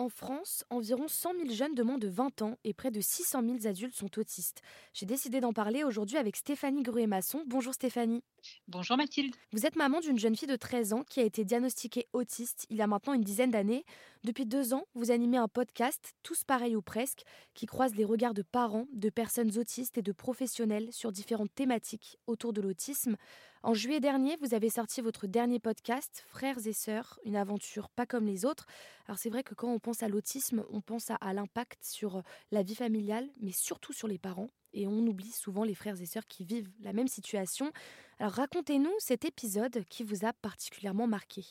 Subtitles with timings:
[0.00, 3.42] En France, environ 100 000 jeunes de moins de 20 ans et près de 600
[3.44, 4.62] 000 adultes sont autistes.
[4.94, 7.44] J'ai décidé d'en parler aujourd'hui avec Stéphanie Gruet-Masson.
[7.46, 8.24] Bonjour Stéphanie.
[8.66, 9.36] Bonjour Mathilde.
[9.52, 12.78] Vous êtes maman d'une jeune fille de 13 ans qui a été diagnostiquée autiste il
[12.78, 13.84] y a maintenant une dizaine d'années.
[14.24, 18.32] Depuis deux ans, vous animez un podcast, tous pareils ou presque, qui croise les regards
[18.32, 23.16] de parents, de personnes autistes et de professionnels sur différentes thématiques autour de l'autisme.
[23.62, 28.06] En juillet dernier, vous avez sorti votre dernier podcast, Frères et Sœurs, une aventure pas
[28.06, 28.66] comme les autres.
[29.06, 32.22] Alors c'est vrai que quand on pense à l'autisme, on pense à l'impact sur
[32.52, 36.06] la vie familiale, mais surtout sur les parents et on oublie souvent les frères et
[36.06, 37.70] sœurs qui vivent la même situation.
[38.18, 41.44] Alors racontez-nous cet épisode qui vous a particulièrement marqué.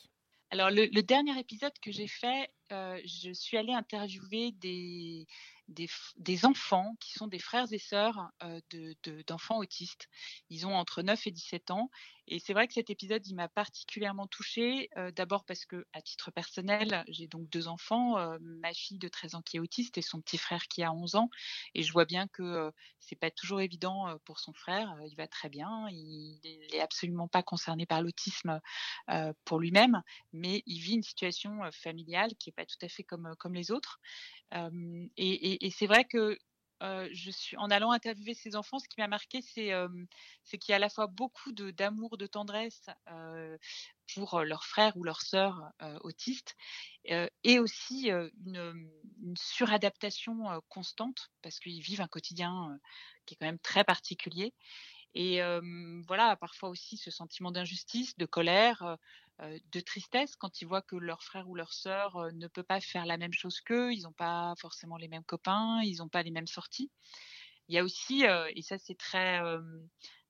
[0.50, 5.26] Alors le, dernier épisode que j'ai fait, euh, je suis allée interviewer des,
[6.44, 8.60] enfants qui sont des frères et sœurs euh,
[9.26, 10.08] d'enfants autistes.
[10.48, 11.90] Ils ont entre 9 et 17 ans.
[12.26, 14.88] Et c'est vrai que cet épisode, il m'a particulièrement touchée.
[14.96, 19.34] Euh, d'abord parce que, à titre personnel, j'ai donc deux enfants, ma fille de 13
[19.34, 21.30] ans qui est autiste et son petit frère qui a 11 ans.
[21.74, 24.94] Et je vois bien que c'est pas toujours évident pour son frère.
[25.08, 25.88] Il va très bien.
[25.90, 26.38] Il
[26.72, 28.60] n'est absolument pas concerné par l'autisme
[29.44, 30.02] pour lui-même,
[30.32, 33.70] mais il vit une situation familiale qui est pas tout à fait comme, comme les
[33.70, 34.00] autres.
[35.16, 36.38] et c'est vrai que
[36.82, 39.88] euh, je suis en allant interviewer ces enfants, ce qui m'a marqué, c'est euh,
[40.50, 43.56] qu'il y a à la fois beaucoup d'amour, de, tendresse euh,
[44.14, 46.56] pour leurs frères ou leurs sœurs autistes,
[47.04, 48.90] et aussi une,
[49.22, 52.78] une, suradaptation constante parce qu'ils vivent un quotidien
[53.26, 54.54] qui est quand même très particulier.
[55.14, 55.40] Et
[56.06, 58.96] voilà, parfois aussi ce sentiment d'injustice, de colère,
[59.40, 63.06] de tristesse quand ils voient que leur frère ou leur sœur ne peut pas faire
[63.06, 66.30] la même chose qu'eux, ils n'ont pas forcément les mêmes copains, ils n'ont pas les
[66.30, 66.90] mêmes sorties.
[67.68, 69.40] Il y a aussi, et ça c'est très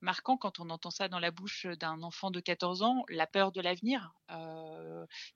[0.03, 3.53] marquant quand on entend ça dans la bouche d'un enfant de 14 ans, la peur
[3.53, 4.13] de l'avenir.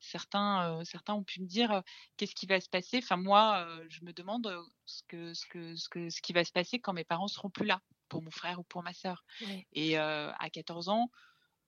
[0.01, 1.83] certains, certains ont pu me dire
[2.17, 2.99] qu'est-ce qui va se passer?
[3.03, 4.55] Enfin moi, je me demande
[4.87, 8.59] ce ce qui va se passer quand mes parents seront plus là pour mon frère
[8.59, 9.25] ou pour ma sœur.
[9.73, 11.11] Et euh, à 14 ans,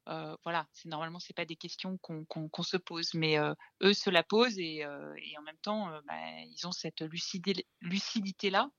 [0.08, 4.10] euh, voilà, c'est normalement c'est pas des questions qu'on se pose, mais euh, eux se
[4.10, 6.14] la posent et, et en même temps, bah,
[6.44, 8.70] ils ont cette lucidité, lucidité là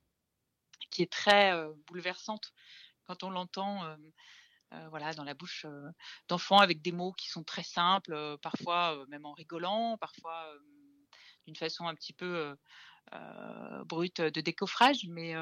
[0.89, 1.53] qui est très
[1.87, 2.53] bouleversante
[3.05, 3.97] quand on l'entend.
[4.89, 5.65] voilà, dans la bouche
[6.27, 10.49] d'enfants avec des mots qui sont très simples, parfois même en rigolant, parfois
[11.45, 12.55] d'une façon un petit peu
[13.85, 15.35] brute de décoffrage, mais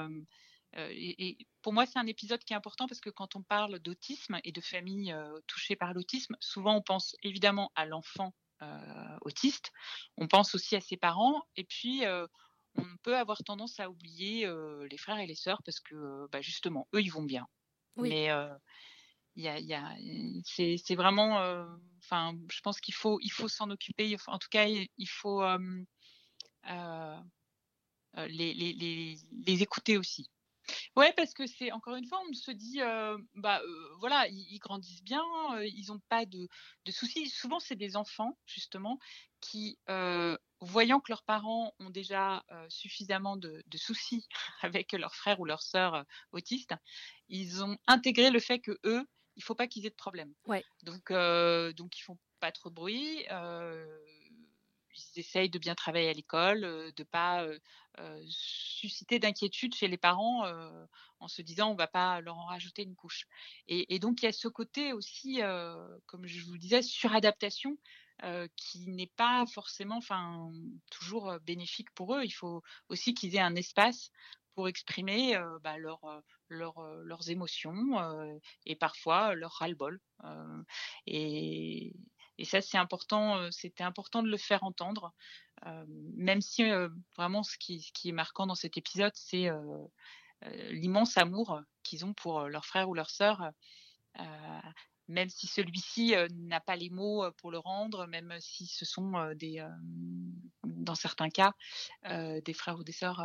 [0.77, 3.79] euh, et, pour moi, c'est un épisode qui est important parce que quand on parle
[3.79, 9.17] d'autisme et de familles euh, touchées par l'autisme, souvent on pense évidemment à l'enfant euh,
[9.21, 9.71] autiste,
[10.17, 12.03] on pense aussi à ses parents, et puis
[12.77, 14.49] on peut avoir tendance à oublier
[14.89, 17.47] les frères et les sœurs parce que bah, justement, eux, ils vont bien.
[17.95, 18.29] Mais
[19.35, 19.95] il y a, y a
[20.43, 21.37] c'est vraiment,
[22.03, 24.15] enfin, je pense qu'il faut, il faut s'en occuper.
[24.27, 25.41] En tout cas, il faut
[28.17, 30.29] les, les, les, écouter aussi.
[30.95, 34.59] Ouais, parce que c'est encore une fois, on se dit, euh, bah euh, voilà, ils,
[34.59, 35.23] grandissent bien,
[35.53, 36.47] euh, ils n'ont pas de,
[36.85, 37.29] de, soucis.
[37.29, 38.97] Souvent, c'est des enfants justement
[39.41, 39.77] qui,
[40.61, 44.25] voyant que leurs parents ont déjà suffisamment de, de, soucis
[44.61, 46.73] avec leurs frères ou leurs sœurs autistes,
[47.27, 50.33] ils ont intégré le fait que eux, il faut pas qu'ils aient de problème.
[50.47, 50.63] Ouais.
[50.83, 51.11] Donc,
[51.75, 53.25] donc ils font pas trop de bruit
[54.97, 56.61] ils essayent de bien travailler à l'école,
[56.95, 57.59] de pas euh,
[57.99, 60.45] euh, susciter d'inquiétude chez les parents
[61.19, 63.27] en se disant on va pas leur en rajouter une couche.
[63.67, 65.41] Et, donc il y a ce côté aussi,
[66.05, 67.77] comme je vous le disais, suradaptation
[68.55, 69.99] qui n'est pas forcément,
[70.89, 72.23] toujours bénéfique pour eux.
[72.23, 74.11] Il faut aussi qu'ils aient un espace
[74.55, 75.99] pour exprimer bah, leur,
[76.49, 79.99] leur, leurs émotions et parfois leur ras-le-bol.
[81.07, 81.93] et,
[82.37, 83.49] et ça, c'est important.
[83.51, 85.13] C'était important de le faire entendre,
[86.15, 86.63] même si
[87.17, 89.49] vraiment ce qui, ce qui est marquant dans cet épisode, c'est
[90.71, 93.51] l'immense amour qu'ils ont pour leur frère ou leur sœur
[95.07, 99.65] même si celui-ci n'a pas les mots pour le rendre, même si ce sont des,
[100.63, 101.53] dans certains cas,
[102.03, 103.21] des frères ou des sœurs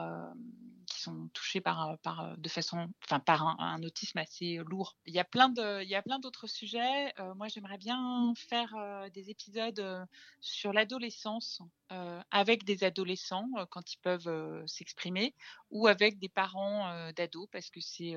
[1.00, 4.97] sont touchés par, par de façon, enfin par un, autisme assez lourd.
[5.06, 7.12] Il y a plein de, il y a plein d'autres sujets.
[7.37, 8.75] moi, j'aimerais bien faire
[9.12, 10.06] des épisodes
[10.41, 15.34] sur l'adolescence euh, avec des adolescents euh, quand ils peuvent euh, s'exprimer
[15.70, 18.14] ou avec des parents d'ados parce que c'est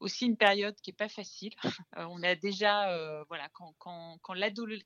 [0.00, 1.52] aussi une période qui est pas facile.
[1.96, 4.34] on a déjà voilà quand quand quand,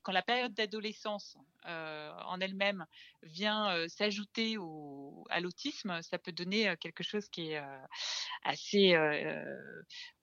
[0.03, 1.35] quand la période d'adolescence
[1.65, 2.85] en elle-même
[3.23, 4.55] vient s'ajouter
[5.31, 7.61] à l'autisme, ça peut donner quelque chose qui est
[8.43, 8.93] assez,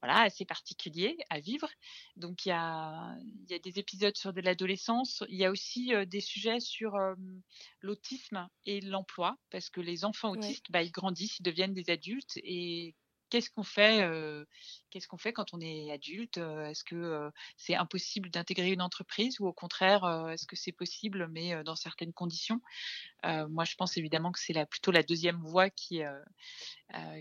[0.01, 1.69] voilà, assez particulier à vivre.
[2.15, 3.17] Donc il y a,
[3.49, 5.25] y a des épisodes sur de l'adolescence.
[5.29, 6.97] Il y a aussi des sujets sur
[7.81, 8.08] l'autisme
[8.67, 12.95] et l'emploi, parce que les enfants autistes, bah, ils grandissent, ils deviennent des adultes et
[13.31, 14.09] qu'est-ce qu'on fait
[14.91, 19.47] Qu'est-ce qu'on fait quand on est adulte Est-ce que c'est impossible d'intégrer une entreprise ou
[19.47, 22.61] au contraire, est-ce que c'est possible, mais dans certaines conditions?
[23.25, 26.03] Moi, je pense évidemment que c'est plutôt la deuxième voie qui,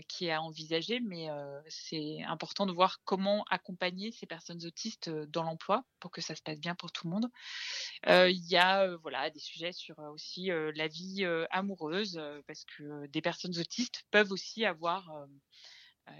[0.08, 1.28] qui est à envisager, mais
[1.68, 6.42] c'est important de voir comment accompagner ces personnes autistes dans l'emploi pour que ça se
[6.42, 7.28] passe bien pour tout le monde.
[8.06, 13.58] Il y a voilà des sujets sur aussi la vie amoureuse parce que des personnes
[13.58, 15.26] autistes peuvent aussi avoir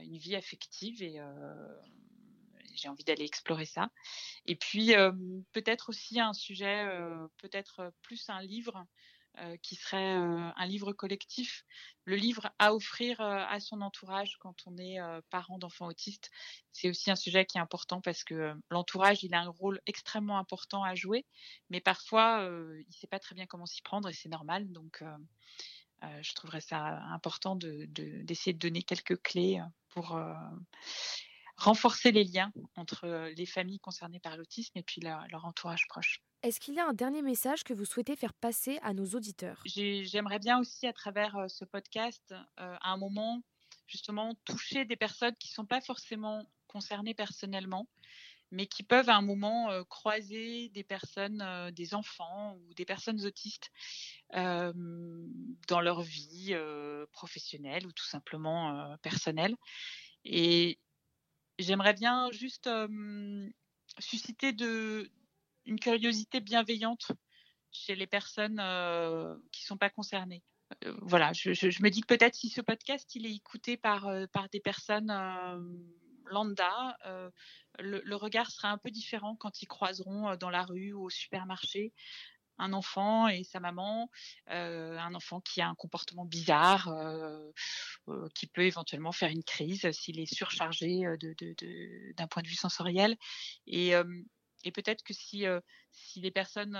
[0.02, 1.78] une vie affective et euh,
[2.74, 3.90] j'ai envie d'aller explorer ça.
[4.46, 4.92] Et puis
[5.52, 6.86] peut-être aussi un sujet,
[7.38, 8.86] peut-être plus un livre
[9.62, 11.64] qui serait un livre collectif,
[12.04, 14.98] le livre à offrir à son entourage quand on est
[15.30, 16.30] parent d'enfants autistes.
[16.72, 20.38] C'est aussi un sujet qui est important parce que l'entourage, il a un rôle extrêmement
[20.38, 21.26] important à jouer,
[21.70, 24.70] mais parfois, il ne sait pas très bien comment s'y prendre et c'est normal.
[24.70, 25.02] Donc,
[26.04, 30.32] euh, je trouverais ça important d'essayer de, donner quelques clés euh, pour euh,
[31.56, 36.22] renforcer les liens entre les familles concernées par l'autisme et puis leur, entourage proche.
[36.42, 39.60] Est-ce qu'il y a un dernier message que vous souhaitez faire passer à nos auditeurs?
[39.66, 43.42] J'aimerais bien aussi, à travers ce podcast, à un moment,
[43.88, 47.88] justement, toucher des personnes qui ne sont pas forcément concernées personnellement,
[48.50, 53.70] mais qui peuvent à un moment croiser des personnes, des enfants ou des personnes autistes
[54.32, 56.56] dans leur vie
[57.12, 59.54] professionnelle ou tout simplement personnelle.
[60.24, 60.78] Et
[61.58, 62.70] j'aimerais bien juste
[63.98, 64.54] susciter
[65.66, 67.12] une curiosité bienveillante
[67.70, 68.56] chez les personnes
[69.52, 70.42] qui ne sont pas concernées.
[71.02, 71.50] voilà, je,
[71.82, 74.08] me dis que peut-être si ce podcast il est écouté par
[74.50, 75.10] des personnes
[76.30, 77.30] lambda, euh,
[77.78, 81.10] le, regard sera un peu différent quand ils croiseront euh, dans la rue ou au
[81.10, 81.92] supermarché
[82.60, 84.10] un enfant et sa maman,
[84.50, 86.92] euh, un enfant qui a un comportement bizarre,
[88.34, 91.02] qui peut éventuellement faire une crise s'il est surchargé
[92.16, 93.16] d'un point de vue sensoriel.
[93.68, 93.94] Et,
[94.64, 95.44] et peut-être que si,
[95.92, 96.76] si les personnes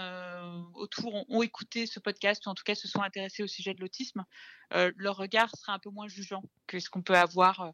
[0.75, 3.80] autour ont, écouté ce podcast ou en tout cas se sont intéressées au sujet de
[3.80, 4.25] l'autisme,
[4.70, 7.72] leur regard sera un peu moins jugeant que ce qu'on peut avoir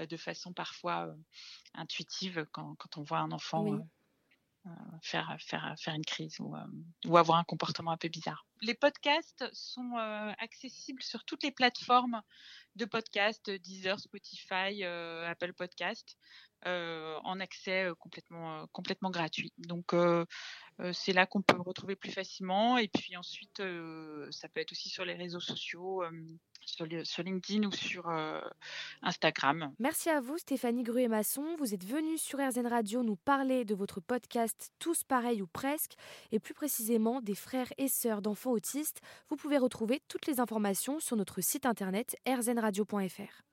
[0.00, 1.14] de façon parfois
[1.74, 3.78] intuitive quand, quand, on voit un enfant.
[5.02, 6.54] Faire, faire, faire une crise ou,
[7.06, 8.46] ou, avoir un comportement un peu bizarre.
[8.60, 9.96] Les podcasts sont
[10.38, 12.22] accessibles sur toutes les plateformes
[12.76, 16.16] de podcasts, Deezer, Spotify, Apple Podcast.
[16.66, 19.52] Euh, en accès euh, complètement, euh, complètement gratuit.
[19.58, 19.96] Donc
[20.92, 22.78] c'est là qu'on peut retrouver plus facilement.
[22.78, 23.62] Et puis ensuite,
[24.30, 26.04] ça peut être aussi sur les réseaux sociaux,
[26.64, 28.10] sur, LinkedIn ou sur
[29.02, 29.72] Instagram.
[29.78, 31.56] Merci à vous, Stéphanie Gruet-Masson.
[31.58, 35.94] Vous êtes venue sur RZN Radio nous parler de votre podcast Tous pareils ou presque,
[36.30, 39.00] et plus précisément des frères et sœurs d'enfants autistes.
[39.28, 43.40] Vous pouvez retrouver toutes les informations sur notre site internet rzradio.fr.